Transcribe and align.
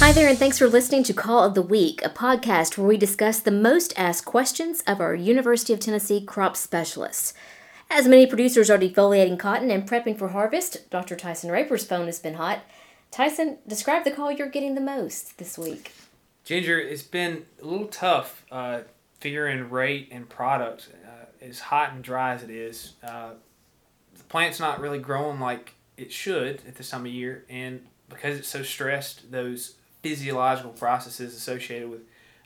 Hi 0.00 0.12
there, 0.12 0.28
and 0.28 0.38
thanks 0.38 0.58
for 0.58 0.68
listening 0.68 1.02
to 1.02 1.12
Call 1.12 1.42
of 1.42 1.54
the 1.54 1.60
Week, 1.60 2.02
a 2.04 2.08
podcast 2.08 2.78
where 2.78 2.86
we 2.86 2.96
discuss 2.96 3.40
the 3.40 3.50
most 3.50 3.92
asked 3.96 4.24
questions 4.24 4.80
of 4.86 5.00
our 5.00 5.12
University 5.12 5.72
of 5.72 5.80
Tennessee 5.80 6.20
crop 6.24 6.56
specialists. 6.56 7.34
As 7.90 8.06
many 8.06 8.24
producers 8.24 8.70
are 8.70 8.78
defoliating 8.78 9.40
cotton 9.40 9.72
and 9.72 9.88
prepping 9.88 10.16
for 10.16 10.28
harvest, 10.28 10.88
Dr. 10.88 11.16
Tyson 11.16 11.50
Raper's 11.50 11.84
phone 11.84 12.06
has 12.06 12.20
been 12.20 12.34
hot. 12.34 12.60
Tyson, 13.10 13.58
describe 13.66 14.04
the 14.04 14.12
call 14.12 14.30
you're 14.30 14.48
getting 14.48 14.76
the 14.76 14.80
most 14.80 15.36
this 15.36 15.58
week. 15.58 15.92
Ginger, 16.44 16.78
it's 16.78 17.02
been 17.02 17.44
a 17.60 17.66
little 17.66 17.88
tough 17.88 18.46
uh, 18.52 18.82
figuring 19.18 19.68
rate 19.68 20.08
and 20.12 20.28
product. 20.28 20.90
Uh, 21.04 21.44
as 21.44 21.58
hot 21.58 21.92
and 21.92 22.04
dry 22.04 22.34
as 22.34 22.44
it 22.44 22.50
is, 22.50 22.92
uh, 23.02 23.30
the 24.16 24.24
plant's 24.24 24.60
not 24.60 24.80
really 24.80 25.00
growing 25.00 25.40
like 25.40 25.74
it 25.96 26.12
should 26.12 26.62
at 26.68 26.76
this 26.76 26.88
time 26.88 27.04
of 27.04 27.12
year, 27.12 27.44
and 27.50 27.84
because 28.08 28.38
it's 28.38 28.48
so 28.48 28.62
stressed, 28.62 29.32
those 29.32 29.74
physiological 30.02 30.72
processes 30.72 31.34
associated 31.34 31.90
with 31.90 32.00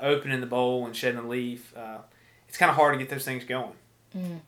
opening 0.00 0.40
the 0.40 0.46
boll 0.46 0.86
and 0.86 0.94
shedding 0.94 1.20
the 1.20 1.26
leaf, 1.26 1.76
uh, 1.76 1.98
it's 2.48 2.56
kind 2.56 2.70
of 2.70 2.76
hard 2.76 2.94
to 2.94 2.98
get 2.98 3.10
those 3.10 3.24
things 3.24 3.44
going. 3.44 3.72
Mm. 4.16 4.40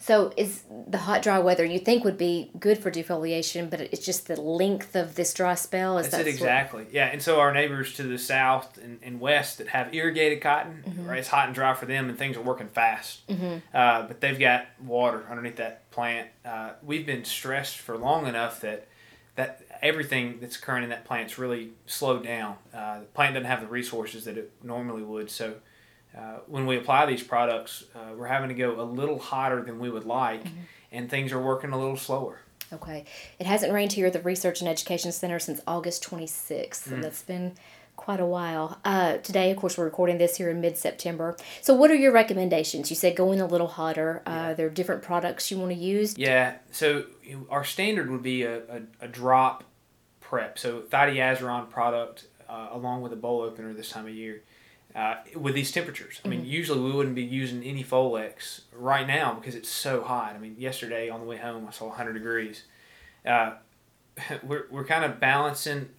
So, 0.00 0.32
is 0.36 0.62
the 0.86 0.98
hot, 0.98 1.22
dry 1.22 1.40
weather 1.40 1.64
you 1.64 1.80
think 1.80 2.04
would 2.04 2.16
be 2.16 2.52
good 2.60 2.78
for 2.78 2.88
defoliation, 2.88 3.68
but 3.68 3.80
it's 3.80 4.06
just 4.06 4.28
the 4.28 4.40
length 4.40 4.94
of 4.94 5.16
this 5.16 5.34
dry 5.34 5.56
spell? 5.56 5.98
Is 5.98 6.06
That's 6.06 6.18
that 6.18 6.28
it 6.28 6.30
exactly. 6.30 6.86
Yeah, 6.92 7.06
and 7.06 7.20
so 7.20 7.40
our 7.40 7.52
neighbors 7.52 7.94
to 7.94 8.04
the 8.04 8.16
south 8.16 8.78
and, 8.78 9.00
and 9.02 9.18
west 9.18 9.58
that 9.58 9.66
have 9.68 9.92
irrigated 9.92 10.40
cotton, 10.40 10.84
mm-hmm. 10.86 11.04
right? 11.04 11.18
It's 11.18 11.26
hot 11.26 11.46
and 11.46 11.54
dry 11.54 11.74
for 11.74 11.86
them, 11.86 12.08
and 12.08 12.16
things 12.16 12.36
are 12.36 12.42
working 12.42 12.68
fast. 12.68 13.26
Mm-hmm. 13.26 13.56
Uh, 13.74 14.02
but 14.02 14.20
they've 14.20 14.38
got 14.38 14.66
water 14.80 15.26
underneath 15.28 15.56
that 15.56 15.90
plant. 15.90 16.28
Uh, 16.44 16.70
we've 16.80 17.04
been 17.04 17.24
stressed 17.24 17.78
for 17.78 17.98
long 17.98 18.28
enough 18.28 18.60
that 18.60 18.86
that 19.34 19.62
everything 19.82 20.38
that's 20.40 20.56
occurring 20.56 20.84
in 20.84 20.90
that 20.90 21.04
plant's 21.04 21.38
really 21.38 21.70
slowed 21.86 22.24
down. 22.24 22.56
Uh, 22.74 23.00
the 23.00 23.06
plant 23.06 23.34
doesn't 23.34 23.46
have 23.46 23.60
the 23.60 23.66
resources 23.66 24.24
that 24.24 24.36
it 24.36 24.52
normally 24.62 25.02
would. 25.02 25.30
So 25.30 25.54
uh, 26.16 26.38
when 26.46 26.66
we 26.66 26.76
apply 26.76 27.06
these 27.06 27.22
products, 27.22 27.84
uh, 27.94 28.14
we're 28.16 28.26
having 28.26 28.48
to 28.48 28.54
go 28.54 28.80
a 28.80 28.82
little 28.82 29.18
hotter 29.18 29.62
than 29.62 29.78
we 29.78 29.90
would 29.90 30.04
like, 30.04 30.44
mm-hmm. 30.44 30.60
and 30.92 31.10
things 31.10 31.32
are 31.32 31.42
working 31.42 31.70
a 31.70 31.78
little 31.78 31.96
slower. 31.96 32.40
Okay. 32.72 33.04
It 33.38 33.46
hasn't 33.46 33.72
rained 33.72 33.92
here 33.92 34.06
at 34.06 34.12
the 34.12 34.20
Research 34.20 34.60
and 34.60 34.68
Education 34.68 35.12
Center 35.12 35.38
since 35.38 35.60
August 35.66 36.02
26th, 36.04 36.88
mm. 36.88 36.92
and 36.92 37.04
that's 37.04 37.22
been 37.22 37.54
quite 37.96 38.20
a 38.20 38.26
while. 38.26 38.78
Uh, 38.84 39.18
today, 39.18 39.50
of 39.50 39.56
course, 39.56 39.76
we're 39.76 39.84
recording 39.84 40.18
this 40.18 40.36
here 40.36 40.50
in 40.50 40.60
mid 40.60 40.78
September. 40.78 41.36
So, 41.60 41.74
what 41.74 41.90
are 41.90 41.94
your 41.94 42.12
recommendations? 42.12 42.90
You 42.90 42.96
said 42.96 43.16
going 43.16 43.40
a 43.40 43.46
little 43.46 43.66
hotter. 43.66 44.22
Uh, 44.26 44.30
yeah. 44.30 44.54
There 44.54 44.66
are 44.66 44.70
different 44.70 45.02
products 45.02 45.50
you 45.50 45.58
want 45.58 45.72
to 45.72 45.78
use. 45.78 46.16
Yeah. 46.16 46.56
So, 46.70 47.04
our 47.50 47.64
standard 47.64 48.10
would 48.10 48.22
be 48.22 48.42
a, 48.42 48.58
a, 48.58 48.82
a 49.02 49.08
drop 49.08 49.64
prep. 50.28 50.58
So, 50.58 50.80
thidiazuron 50.80 51.70
product 51.70 52.26
uh, 52.48 52.68
along 52.72 53.02
with 53.02 53.12
a 53.12 53.16
boll 53.16 53.40
opener 53.42 53.72
this 53.72 53.90
time 53.90 54.06
of 54.06 54.14
year 54.14 54.42
uh, 54.94 55.16
with 55.36 55.54
these 55.54 55.70
temperatures. 55.70 56.20
I 56.24 56.28
mean, 56.28 56.40
mm-hmm. 56.40 56.50
usually 56.50 56.80
we 56.80 56.92
wouldn't 56.92 57.14
be 57.14 57.22
using 57.22 57.62
any 57.62 57.84
Folex 57.84 58.62
right 58.72 59.06
now 59.06 59.34
because 59.34 59.54
it's 59.54 59.68
so 59.68 60.02
hot. 60.02 60.34
I 60.34 60.38
mean, 60.38 60.56
yesterday 60.58 61.08
on 61.08 61.20
the 61.20 61.26
way 61.26 61.36
home, 61.36 61.66
I 61.68 61.70
saw 61.70 61.86
100 61.86 62.14
degrees. 62.14 62.64
Uh, 63.24 63.52
we're, 64.42 64.66
we're 64.70 64.84
kind 64.84 65.04
of 65.04 65.20
balancing. 65.20 65.90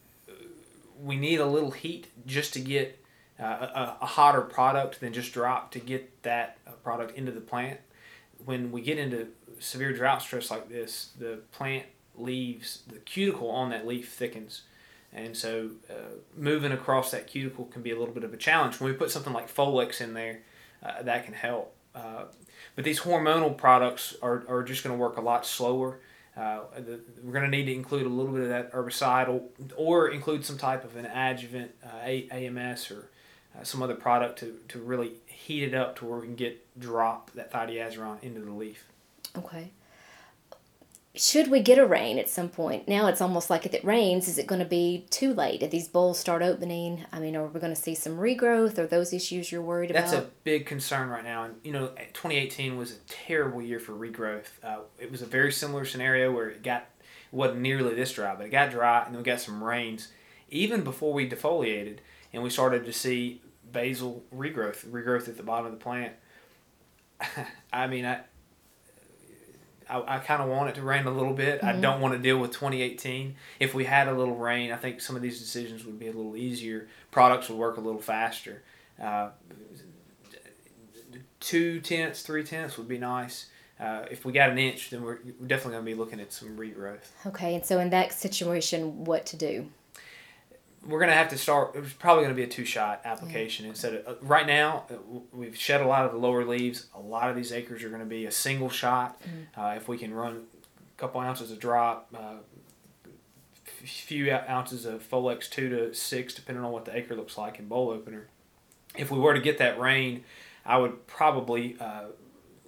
We 1.02 1.16
need 1.16 1.40
a 1.40 1.46
little 1.46 1.72
heat 1.72 2.08
just 2.26 2.54
to 2.54 2.60
get 2.60 3.00
uh, 3.40 3.44
a, 3.44 3.98
a, 4.02 4.06
hotter 4.06 4.42
product 4.42 5.00
than 5.00 5.14
just 5.14 5.32
drop 5.32 5.72
to 5.72 5.80
get 5.80 6.24
that 6.24 6.58
uh, 6.68 6.72
product 6.84 7.18
into 7.18 7.32
the 7.32 7.40
plant. 7.40 7.80
When 8.44 8.72
we 8.72 8.82
get 8.82 8.98
into 8.98 9.28
severe 9.60 9.94
drought 9.94 10.22
stress 10.22 10.52
like 10.52 10.68
this, 10.68 11.12
the 11.18 11.40
plant 11.54 11.86
leaves, 12.20 12.84
the 12.88 13.00
cuticle 13.00 13.50
on 13.50 13.70
that 13.70 13.88
leaf 13.88 14.12
thickens 14.12 14.64
and 15.14 15.36
so 15.36 15.72
uh, 15.90 15.94
moving 16.38 16.72
across 16.72 17.12
that 17.12 17.28
cuticle 17.28 17.66
can 17.66 17.82
be 17.82 17.92
a 17.92 17.98
little 17.98 18.14
bit 18.14 18.24
of 18.24 18.34
a 18.34 18.38
challenge. 18.38 18.80
When 18.80 18.92
we 18.92 18.98
put 18.98 19.10
something 19.10 19.34
like 19.34 19.54
Folex 19.54 20.02
in 20.02 20.14
there, 20.14 20.42
uh, 20.84 21.02
that 21.02 21.26
can 21.26 21.34
help. 21.34 21.74
Uh, 21.96 22.26
but 22.76 22.86
these 22.86 23.00
hormonal 23.02 23.58
products 23.58 24.16
are, 24.22 24.44
are 24.48 24.64
just 24.64 24.84
going 24.84 24.96
to 24.96 25.00
work 25.00 25.18
a 25.18 25.22
lot 25.22 25.46
slower. 25.46 26.00
Uh, 26.38 26.62
the, 26.78 27.00
we're 27.24 27.34
going 27.34 27.50
to 27.50 27.58
need 27.58 27.66
to 27.66 27.74
include 27.74 28.06
a 28.06 28.10
little 28.10 28.32
bit 28.32 28.44
of 28.44 28.50
that 28.50 28.72
herbicidal 28.72 29.44
or 29.76 30.10
include 30.10 30.46
some 30.46 30.58
type 30.58 30.86
of 30.86 30.96
an 30.96 31.06
adjuvant, 31.08 31.72
uh, 31.84 32.08
AMS, 32.08 32.92
or 32.92 33.10
uh, 33.60 33.64
some 33.64 33.82
other 33.82 33.96
product 33.96 34.40
to, 34.40 34.58
to 34.68 34.80
really 34.80 35.14
heat 35.26 35.64
it 35.64 35.74
up 35.74 35.98
to 35.98 36.06
where 36.06 36.20
we 36.20 36.28
can 36.28 36.36
get 36.36 36.80
drop 36.80 37.32
that 37.32 37.52
thidiazuron 37.52 38.22
into 38.22 38.42
the 38.42 38.52
leaf. 38.52 38.86
Okay 39.36 39.72
should 41.16 41.50
we 41.50 41.60
get 41.60 41.78
a 41.78 41.86
rain 41.86 42.20
at 42.20 42.30
some 42.30 42.50
point? 42.50 42.88
Now 42.88 43.08
it's 43.08 43.22
almost 43.22 43.50
like 43.50 43.66
if 43.66 43.74
it 43.74 43.84
rains, 43.84 44.28
is 44.28 44.38
it 44.38 44.48
going 44.48 44.60
to 44.60 44.68
be 44.68 45.08
too 45.10 45.34
late? 45.34 45.64
If 45.64 45.72
these 45.72 45.88
bolls 45.88 46.20
start 46.20 46.42
opening, 46.42 47.06
I 47.12 47.20
mean, 47.20 47.36
are 47.36 47.48
we 47.48 47.60
going 47.60 47.74
to 47.74 47.82
see 47.82 47.96
some 47.96 48.18
regrowth? 48.18 48.78
Or 48.78 48.86
those 48.86 49.12
issues 49.12 49.52
you're 49.52 49.62
worried 49.62 49.90
That's 49.90 50.12
about? 50.12 50.24
That's 50.24 50.32
a 50.32 50.44
big 50.44 50.66
concern 50.66 51.10
right 51.10 51.24
now. 51.24 51.44
And 51.44 51.56
you 51.64 51.72
know, 51.72 51.88
2018 51.88 52.78
was 52.78 52.92
a 52.92 53.00
terrible 53.08 53.62
year 53.62 53.80
for 53.80 53.94
regrowth. 53.94 54.48
Uh, 54.64 54.80
it 55.00 55.12
was 55.12 55.22
a 55.22 55.26
very 55.26 55.52
similar 55.52 55.84
scenario 55.84 56.32
where 56.32 56.50
it 56.50 56.64
got 56.64 56.88
it 57.02 57.36
wasn't 57.36 57.62
nearly 57.62 57.96
this 57.96 58.14
dry, 58.14 58.36
but 58.36 58.46
it 58.46 58.50
got 58.50 58.72
dry, 58.72 59.04
and 59.06 59.14
then 59.14 59.22
we 59.22 59.26
got 59.26 59.40
some 59.40 59.64
rains 59.64 60.10
even 60.52 60.84
before 60.84 61.14
we 61.14 61.30
defoliated, 61.30 61.98
and 62.34 62.44
we 62.44 62.50
started 62.50 62.86
to 62.86 62.94
see 62.94 63.42
basal 63.72 64.24
regrowth, 64.36 64.86
regrowth 64.86 65.28
at 65.28 65.38
the 65.38 65.44
bottom 65.44 65.68
of 65.68 65.72
the 65.72 65.78
plant. 65.78 66.14
I 67.74 67.88
mean, 67.88 68.06
I 68.06 68.22
I, 69.90 70.16
I 70.16 70.18
kind 70.20 70.42
of 70.42 70.50
want 70.50 70.70
it 70.70 70.76
to 70.76 70.82
rain 70.82 71.06
a 71.06 71.12
little 71.12 71.34
bit. 71.34 71.60
Mm-hmm. 71.60 71.68
I 71.68 71.82
don't 71.82 72.02
want 72.02 72.14
to 72.14 72.20
deal 72.20 72.38
with 72.38 72.52
2018. 72.52 73.36
If 73.60 73.74
we 73.74 73.86
had 73.86 74.08
a 74.08 74.14
little 74.14 74.36
rain, 74.36 74.72
I 74.72 74.76
think 74.76 75.02
some 75.02 75.16
of 75.16 75.22
these 75.22 75.40
decisions 75.40 75.86
would 75.86 76.00
be 76.00 76.08
a 76.08 76.12
little 76.12 76.36
easier. 76.36 76.88
Products 77.12 77.50
would 77.50 77.58
work 77.58 77.78
a 77.78 77.82
little 77.82 78.02
faster. 78.02 78.64
Uh, 79.02 79.30
two 81.40 81.80
tenths, 81.82 82.22
three 82.22 82.44
tenths 82.44 82.78
would 82.78 82.88
be 82.88 82.98
nice. 82.98 83.48
Uh, 83.80 84.04
if 84.12 84.26
we 84.26 84.34
got 84.34 84.50
an 84.50 84.58
inch, 84.58 84.90
then 84.90 85.02
we're 85.02 85.20
definitely 85.48 85.72
going 85.72 85.86
to 85.86 85.92
be 85.92 85.96
looking 85.96 86.20
at 86.20 86.34
some 86.34 86.58
regrowth. 86.58 87.12
Okay, 87.26 87.56
and 87.56 87.66
so 87.66 87.80
in 87.80 87.90
that 87.92 88.12
situation, 88.12 89.06
what 89.06 89.26
to 89.28 89.38
do? 89.38 89.70
We're 90.86 91.00
going 91.00 91.10
to 91.10 91.16
have 91.16 91.30
to 91.30 91.38
start. 91.38 91.76
It's 91.76 91.94
probably 91.94 92.24
going 92.24 92.36
to 92.36 92.42
be 92.42 92.44
a 92.44 92.48
two 92.48 92.66
shot 92.66 93.02
application 93.06 93.66
yeah. 93.66 93.72
instead 93.72 93.94
of 93.96 94.08
uh, 94.08 94.16
right 94.22 94.48
now. 94.48 94.86
Uh, 94.90 94.96
we've 95.32 95.56
shed 95.56 95.82
a 95.82 95.88
lot 95.88 96.06
of 96.06 96.12
the 96.12 96.18
lower 96.18 96.46
leaves. 96.46 96.88
A 96.96 97.00
lot 97.00 97.30
of 97.30 97.36
these 97.36 97.52
acres 97.52 97.84
are 97.84 97.90
going 97.90 98.02
to 98.02 98.08
be 98.08 98.26
a 98.26 98.32
single 98.32 98.70
shot. 98.70 99.22
Mm-hmm. 99.22 99.60
Uh, 99.60 99.76
if 99.76 99.88
we 99.88 99.98
can 99.98 100.14
run 100.14 100.46
a 100.78 101.00
couple 101.00 101.22
ounces 101.22 101.52
of 101.52 101.60
drop, 101.60 102.08
uh, 102.16 102.36
few 103.66 104.32
ounces 104.32 104.86
of 104.86 105.08
Folex 105.08 105.50
two 105.50 105.70
to 105.70 105.94
six, 105.94 106.34
depending 106.34 106.64
on 106.64 106.72
what 106.72 106.86
the 106.86 106.96
acre 106.96 107.16
looks 107.16 107.38
like 107.38 107.60
in 107.60 107.68
boll 107.68 107.90
opener. 107.90 108.28
If 108.98 109.12
we 109.12 109.20
were 109.20 109.34
to 109.34 109.42
get 109.42 109.58
that 109.60 109.80
rain, 109.80 110.24
I 110.66 110.78
would 110.78 111.08
probably 111.08 111.78
uh, 111.80 112.06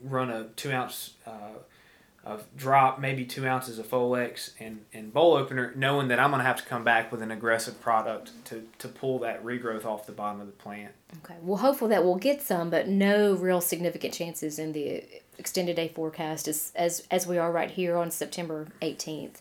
run 0.04 0.30
a 0.30 0.46
two 0.56 0.72
ounce 0.72 1.16
of 2.24 2.46
drop, 2.56 3.00
maybe 3.00 3.26
two 3.26 3.48
ounces 3.48 3.80
of 3.80 3.88
Folex 3.88 4.52
and, 4.60 4.86
and 4.94 5.12
boll 5.12 5.34
opener, 5.34 5.74
knowing 5.76 6.08
that 6.10 6.20
I'm 6.20 6.30
going 6.30 6.40
to 6.40 6.46
have 6.46 6.58
to 6.58 6.64
come 6.64 6.84
back 6.84 7.12
with 7.12 7.22
an 7.24 7.32
aggressive 7.32 7.82
product 7.82 8.32
to, 8.46 8.68
to 8.78 8.88
pull 8.88 9.20
that 9.20 9.44
regrowth 9.44 9.86
off 9.86 10.06
the 10.06 10.12
bottom 10.12 10.40
of 10.40 10.46
the 10.46 10.54
plant. 10.54 10.94
Okay. 11.24 11.36
Well, 11.42 11.58
hopeful 11.58 11.88
that 11.88 12.04
we'll 12.04 12.16
get 12.16 12.42
some, 12.42 12.70
but 12.70 12.88
no 12.88 13.34
real 13.34 13.60
significant 13.60 14.14
chances 14.14 14.60
in 14.60 14.74
the 14.74 15.04
extended 15.40 15.76
day 15.76 15.88
forecast 15.88 16.48
as, 16.48 16.72
as, 16.76 17.08
as 17.10 17.26
we 17.26 17.40
are 17.40 17.52
right 17.52 17.72
here 17.72 17.98
on 17.98 18.12
September 18.12 18.68
18th. 18.84 19.38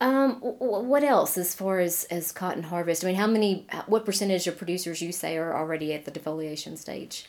Um, 0.00 0.34
what 0.40 1.02
else 1.02 1.36
as 1.36 1.54
far 1.54 1.80
as, 1.80 2.04
as 2.04 2.30
cotton 2.30 2.64
harvest? 2.64 3.04
I 3.04 3.08
mean, 3.08 3.16
how 3.16 3.26
many, 3.26 3.66
what 3.86 4.04
percentage 4.04 4.46
of 4.46 4.56
producers 4.56 5.02
you 5.02 5.10
say 5.10 5.36
are 5.36 5.56
already 5.56 5.92
at 5.92 6.04
the 6.04 6.12
defoliation 6.12 6.78
stage? 6.78 7.26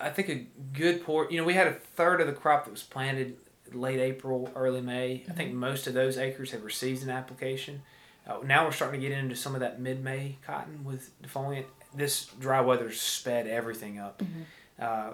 I 0.00 0.10
think 0.10 0.28
a 0.28 0.46
good 0.72 1.02
port, 1.02 1.30
you 1.30 1.38
know, 1.38 1.44
we 1.44 1.54
had 1.54 1.66
a 1.66 1.72
third 1.72 2.20
of 2.20 2.26
the 2.26 2.32
crop 2.32 2.64
that 2.64 2.70
was 2.70 2.82
planted 2.82 3.36
late 3.74 4.00
April, 4.00 4.50
early 4.54 4.80
May. 4.80 5.16
Mm-hmm. 5.16 5.32
I 5.32 5.34
think 5.34 5.50
mm-hmm. 5.50 5.60
most 5.60 5.86
of 5.86 5.94
those 5.94 6.18
acres 6.18 6.50
have 6.52 6.64
received 6.64 7.02
an 7.02 7.10
application. 7.10 7.82
Uh, 8.26 8.38
now 8.44 8.64
we're 8.64 8.72
starting 8.72 9.00
to 9.00 9.08
get 9.08 9.16
into 9.16 9.34
some 9.34 9.54
of 9.54 9.60
that 9.60 9.80
mid-May 9.80 10.36
cotton 10.46 10.84
with 10.84 11.10
defoliant. 11.22 11.64
This 11.94 12.26
dry 12.38 12.60
weather 12.60 12.92
sped 12.92 13.46
everything 13.46 13.98
up. 13.98 14.18
Mm-hmm. 14.18 14.42
Uh, 14.80 15.12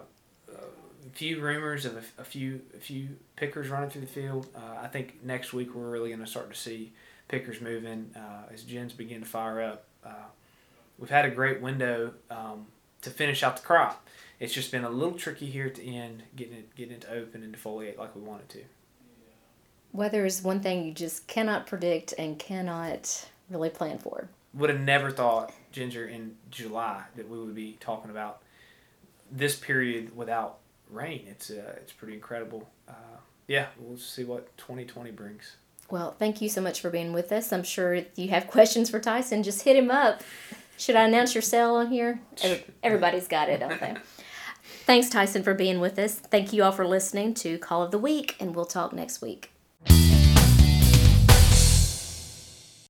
a 1.06 1.10
few 1.16 1.40
rumors 1.40 1.84
of 1.84 1.96
a, 1.96 2.22
a, 2.22 2.24
few 2.24 2.60
a 2.74 2.80
few 2.80 3.10
pickers 3.36 3.68
running 3.68 3.90
through 3.90 4.02
the 4.02 4.06
field. 4.06 4.48
Uh, 4.54 4.80
I 4.82 4.88
think 4.88 5.22
next 5.22 5.52
week 5.52 5.74
we're 5.74 5.90
really 5.90 6.08
going 6.08 6.20
to 6.20 6.26
start 6.26 6.50
to 6.50 6.58
see 6.58 6.92
pickers 7.28 7.60
moving 7.60 8.10
uh, 8.16 8.52
as 8.52 8.62
gins 8.62 8.92
begin 8.92 9.20
to 9.20 9.26
fire 9.26 9.62
up. 9.62 9.84
Uh, 10.04 10.28
we've 10.98 11.10
had 11.10 11.24
a 11.24 11.30
great 11.30 11.60
window 11.60 12.12
um, 12.30 12.66
to 13.02 13.10
finish 13.10 13.42
out 13.42 13.56
the 13.56 13.62
crop. 13.62 14.06
It's 14.40 14.52
just 14.52 14.72
been 14.72 14.84
a 14.84 14.90
little 14.90 15.16
tricky 15.16 15.46
here 15.46 15.66
at 15.66 15.76
the 15.76 15.96
end, 15.96 16.24
getting 16.36 16.54
it 16.54 16.74
getting 16.74 16.94
it 16.94 17.00
to 17.02 17.12
open 17.12 17.42
and 17.42 17.56
defoliate 17.56 17.98
like 17.98 18.14
we 18.14 18.22
wanted 18.22 18.48
to. 18.50 18.64
Weather 19.92 20.26
is 20.26 20.42
one 20.42 20.60
thing 20.60 20.84
you 20.84 20.92
just 20.92 21.28
cannot 21.28 21.66
predict 21.66 22.14
and 22.18 22.38
cannot 22.38 23.28
really 23.48 23.70
plan 23.70 23.98
for. 23.98 24.28
Would 24.54 24.70
have 24.70 24.80
never 24.80 25.10
thought, 25.10 25.52
Ginger, 25.70 26.06
in 26.06 26.36
July 26.50 27.04
that 27.16 27.28
we 27.28 27.38
would 27.38 27.54
be 27.54 27.76
talking 27.80 28.10
about 28.10 28.42
this 29.30 29.56
period 29.56 30.16
without 30.16 30.58
rain. 30.90 31.26
It's 31.28 31.50
uh, 31.50 31.76
it's 31.76 31.92
pretty 31.92 32.14
incredible. 32.14 32.68
Uh, 32.88 33.18
yeah, 33.46 33.66
we'll 33.78 33.98
see 33.98 34.24
what 34.24 34.56
2020 34.56 35.10
brings. 35.10 35.56
Well, 35.90 36.14
thank 36.18 36.40
you 36.40 36.48
so 36.48 36.60
much 36.60 36.80
for 36.80 36.90
being 36.90 37.12
with 37.12 37.30
us. 37.30 37.52
I'm 37.52 37.62
sure 37.62 37.94
if 37.94 38.06
you 38.16 38.28
have 38.28 38.46
questions 38.50 38.90
for 38.90 39.00
Tyson, 39.00 39.42
just 39.42 39.62
hit 39.62 39.76
him 39.76 39.90
up. 39.90 40.22
Should 40.76 40.96
I 40.96 41.04
announce 41.04 41.34
your 41.34 41.42
cell 41.42 41.76
on 41.76 41.88
here? 41.88 42.20
Everybody's 42.82 43.28
got 43.28 43.48
it, 43.48 43.60
don't 43.60 43.80
they? 43.80 43.94
Thanks, 44.86 45.08
Tyson, 45.08 45.42
for 45.42 45.54
being 45.54 45.80
with 45.80 45.98
us. 45.98 46.16
Thank 46.16 46.52
you 46.52 46.62
all 46.62 46.72
for 46.72 46.86
listening 46.86 47.32
to 47.34 47.56
Call 47.56 47.82
of 47.82 47.90
the 47.90 47.98
Week, 47.98 48.36
and 48.38 48.54
we'll 48.54 48.66
talk 48.66 48.92
next 48.92 49.22
week. 49.22 49.53